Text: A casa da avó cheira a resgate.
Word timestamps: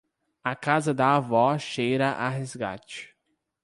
A 0.43 0.53
casa 0.55 0.95
da 0.95 1.15
avó 1.17 1.55
cheira 1.59 2.13
a 2.13 2.27
resgate. 2.27 3.15